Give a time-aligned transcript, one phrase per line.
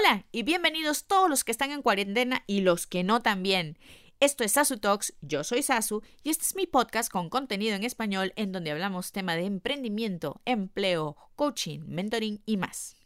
[0.00, 3.78] Hola y bienvenidos todos los que están en cuarentena y los que no también.
[4.18, 7.84] Esto es Sasu Talks, yo soy Sasu y este es mi podcast con contenido en
[7.84, 12.96] español en donde hablamos tema de emprendimiento, empleo, coaching, mentoring y más.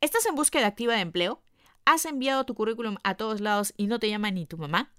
[0.00, 1.42] ¿Estás en búsqueda activa de empleo?
[1.84, 4.94] ¿Has enviado tu currículum a todos lados y no te llama ni tu mamá?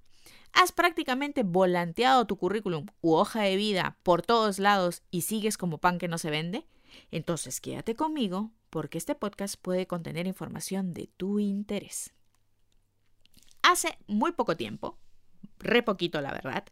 [0.52, 5.77] ¿Has prácticamente volanteado tu currículum u hoja de vida por todos lados y sigues como
[5.77, 6.68] pan que no se vende?
[7.09, 12.12] Entonces quédate conmigo porque este podcast puede contener información de tu interés.
[13.62, 14.98] Hace muy poco tiempo,
[15.59, 16.66] re poquito la verdad,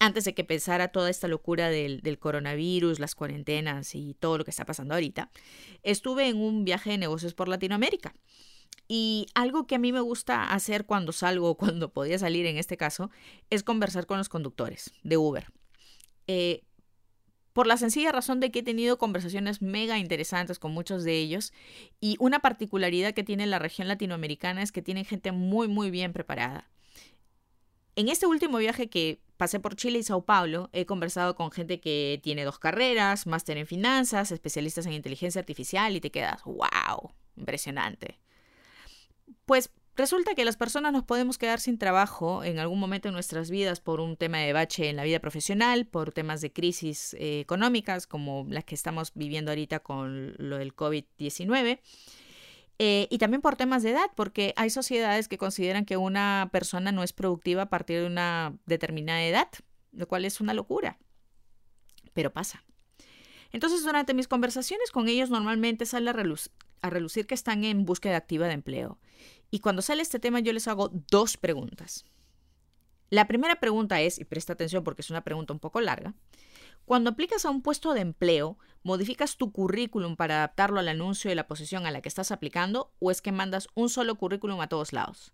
[0.00, 4.50] antes de que empezara toda esta locura del, coronavirus, las cuarentenas y todo lo que
[4.50, 5.30] está pasando ahorita,
[5.82, 8.12] estuve en un viaje de negocios por Latinoamérica.
[8.86, 12.76] Y algo que a mí me gusta hacer cuando salgo, cuando podía salir en este
[12.76, 13.10] caso,
[13.48, 15.46] es conversar con los conductores de Uber.
[16.26, 16.64] Eh,
[17.52, 21.52] por la sencilla razón de que he tenido conversaciones mega interesantes con muchos de ellos
[22.00, 26.12] y una particularidad que tiene la región latinoamericana es que tienen gente muy muy bien
[26.12, 26.70] preparada.
[27.96, 31.80] En este último viaje que pasé por Chile y Sao Paulo, he conversado con gente
[31.80, 37.12] que tiene dos carreras, máster en finanzas, especialistas en inteligencia artificial y te quedas, wow,
[37.36, 38.18] impresionante.
[39.44, 39.70] Pues
[40.00, 43.80] Resulta que las personas nos podemos quedar sin trabajo en algún momento en nuestras vidas
[43.80, 48.06] por un tema de bache en la vida profesional, por temas de crisis eh, económicas
[48.06, 51.80] como las que estamos viviendo ahorita con lo del COVID-19.
[52.78, 56.92] Eh, y también por temas de edad, porque hay sociedades que consideran que una persona
[56.92, 59.48] no es productiva a partir de una determinada edad,
[59.92, 60.98] lo cual es una locura.
[62.14, 62.64] Pero pasa.
[63.52, 66.14] Entonces, durante mis conversaciones con ellos normalmente sale a,
[66.80, 68.98] a relucir que están en búsqueda activa de empleo.
[69.50, 72.04] Y cuando sale este tema yo les hago dos preguntas.
[73.10, 76.14] La primera pregunta es, y presta atención porque es una pregunta un poco larga,
[76.84, 81.34] cuando aplicas a un puesto de empleo, ¿modificas tu currículum para adaptarlo al anuncio de
[81.34, 84.68] la posición a la que estás aplicando o es que mandas un solo currículum a
[84.68, 85.32] todos lados?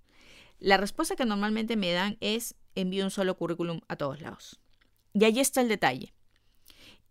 [0.58, 4.60] La respuesta que normalmente me dan es envío un solo currículum a todos lados.
[5.12, 6.12] Y ahí está el detalle.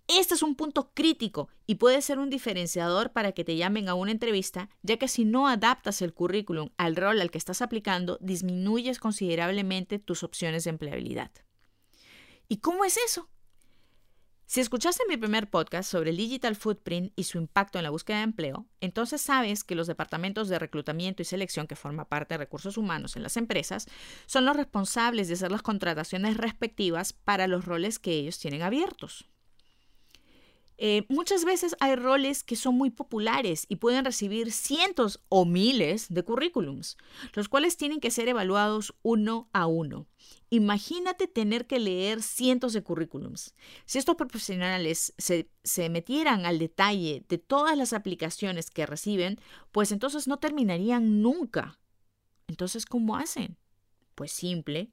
[0.07, 3.95] Este es un punto crítico y puede ser un diferenciador para que te llamen a
[3.95, 8.19] una entrevista, ya que si no adaptas el currículum al rol al que estás aplicando,
[8.21, 11.31] disminuyes considerablemente tus opciones de empleabilidad.
[12.47, 13.29] ¿Y cómo es eso?
[14.45, 18.17] Si escuchaste mi primer podcast sobre el digital footprint y su impacto en la búsqueda
[18.17, 22.37] de empleo, entonces sabes que los departamentos de reclutamiento y selección que forman parte de
[22.37, 23.87] recursos humanos en las empresas
[24.27, 29.25] son los responsables de hacer las contrataciones respectivas para los roles que ellos tienen abiertos.
[30.77, 36.07] Eh, muchas veces hay roles que son muy populares y pueden recibir cientos o miles
[36.09, 36.97] de currículums,
[37.33, 40.07] los cuales tienen que ser evaluados uno a uno.
[40.49, 43.55] Imagínate tener que leer cientos de currículums.
[43.85, 49.39] Si estos profesionales se, se metieran al detalle de todas las aplicaciones que reciben,
[49.71, 51.79] pues entonces no terminarían nunca.
[52.47, 53.57] Entonces, ¿cómo hacen?
[54.13, 54.91] Pues simple.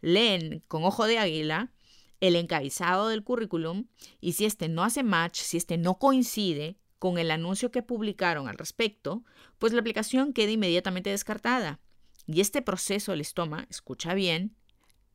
[0.00, 1.72] Leen con ojo de águila
[2.20, 3.86] el encabezado del currículum
[4.20, 8.46] y si este no hace match, si este no coincide con el anuncio que publicaron
[8.48, 9.24] al respecto,
[9.58, 11.80] pues la aplicación queda inmediatamente descartada.
[12.26, 14.54] Y este proceso les toma, escucha bien,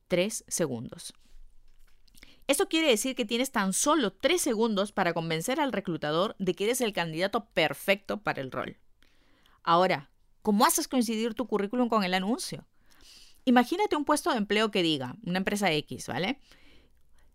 [0.07, 1.13] tres segundos.
[2.47, 6.65] Esto quiere decir que tienes tan solo tres segundos para convencer al reclutador de que
[6.65, 8.77] eres el candidato perfecto para el rol.
[9.63, 10.11] Ahora,
[10.43, 12.67] ¿cómo haces coincidir tu currículum con el anuncio?
[13.45, 16.39] Imagínate un puesto de empleo que diga, una empresa X, ¿vale?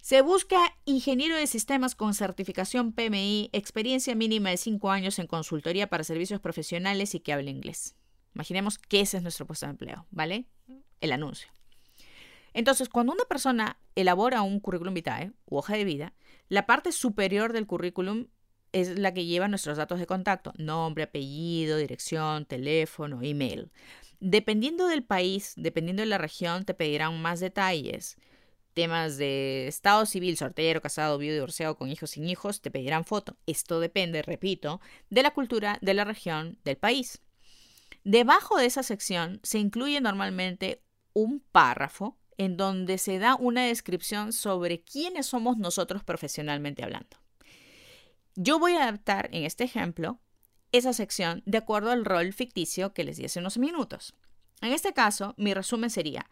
[0.00, 5.91] Se busca ingeniero de sistemas con certificación PMI, experiencia mínima de 5 años en consultoría
[5.91, 7.94] para servicios profesionales y que hable inglés.
[8.34, 10.47] Imaginemos que ese es nuestro puesto de empleo, ¿vale?
[11.03, 11.53] El anuncio.
[12.55, 16.15] Entonces, cuando una persona elabora un currículum vitae u hoja de vida,
[16.49, 18.28] la parte superior del currículum
[18.72, 23.71] es la que lleva nuestros datos de contacto, nombre, apellido, dirección, teléfono, email.
[24.19, 28.17] Dependiendo del país, dependiendo de la región, te pedirán más detalles
[28.80, 33.36] temas de estado civil, soltero, casado, viudo, divorciado, con hijos, sin hijos, te pedirán foto.
[33.44, 34.80] Esto depende, repito,
[35.10, 37.20] de la cultura, de la región, del país.
[38.05, 40.82] Debajo de esa sección se incluye normalmente
[41.12, 47.19] un párrafo en donde se da una descripción sobre quiénes somos nosotros profesionalmente hablando.
[48.34, 50.20] Yo voy a adaptar en este ejemplo
[50.72, 54.14] esa sección de acuerdo al rol ficticio que les di hace unos minutos.
[54.62, 56.31] En este caso, mi resumen sería,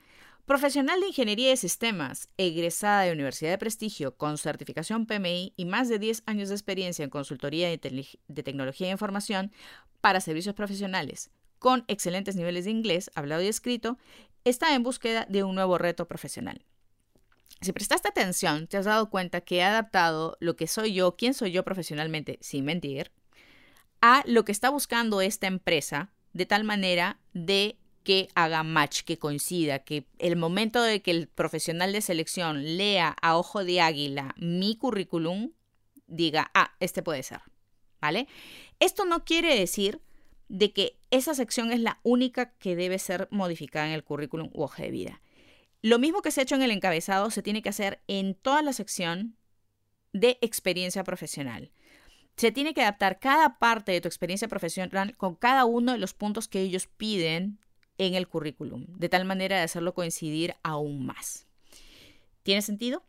[0.48, 5.90] Profesional de Ingeniería de Sistemas, egresada de Universidad de Prestigio con certificación PMI y más
[5.90, 9.52] de 10 años de experiencia en consultoría de, tecnología de información
[10.00, 13.98] para servicios profesionales, con excelentes niveles de inglés, hablado y escrito,
[14.44, 16.64] está en búsqueda de un nuevo reto profesional.
[17.60, 21.34] Si prestaste atención, te has dado cuenta que he adaptado lo que soy yo, quién
[21.34, 23.12] soy yo profesionalmente, sin mentir,
[24.00, 27.77] a lo que está buscando esta empresa de tal manera de
[28.08, 33.14] que haga match, que coincida, que el momento de que el profesional de selección lea
[33.20, 35.52] a ojo de águila mi currículum,
[36.06, 37.42] diga, ah, este puede ser,
[38.00, 38.26] ¿vale?
[38.80, 40.00] Esto no quiere decir
[40.48, 44.62] de que esa sección es la única que debe ser modificada en el currículum u
[44.62, 45.20] hoja de vida.
[45.82, 48.62] Lo mismo que se ha hecho en el encabezado se tiene que hacer en toda
[48.62, 49.36] la sección
[50.14, 51.72] de experiencia profesional.
[52.38, 56.14] Se tiene que adaptar cada parte de tu experiencia profesional con cada uno de los
[56.14, 57.58] puntos que ellos piden
[57.98, 61.46] en el currículum, de tal manera de hacerlo coincidir aún más.
[62.42, 63.04] ¿Tiene sentido?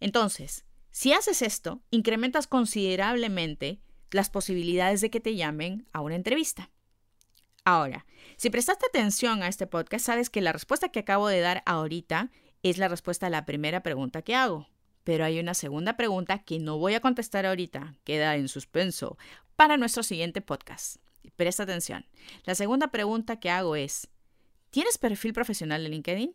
[0.00, 3.78] Entonces, si haces esto, incrementas considerablemente
[4.10, 6.70] las posibilidades de que te llamen a una entrevista.
[7.64, 11.62] Ahora, si prestaste atención a este podcast, sabes que la respuesta que acabo de dar
[11.66, 12.30] ahorita
[12.62, 14.68] es la respuesta a la primera pregunta que hago.
[15.04, 19.18] Pero hay una segunda pregunta que no voy a contestar ahorita, queda en suspenso,
[19.56, 20.96] para nuestro siguiente podcast.
[21.38, 22.04] Presta atención.
[22.46, 24.08] La segunda pregunta que hago es,
[24.70, 26.34] ¿tienes perfil profesional en LinkedIn?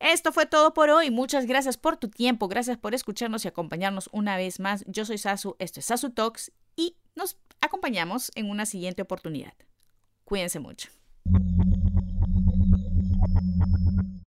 [0.00, 1.12] Esto fue todo por hoy.
[1.12, 2.48] Muchas gracias por tu tiempo.
[2.48, 4.84] Gracias por escucharnos y acompañarnos una vez más.
[4.88, 9.54] Yo soy Sasu, esto es Sasu Talks y nos acompañamos en una siguiente oportunidad.
[10.24, 10.88] Cuídense mucho.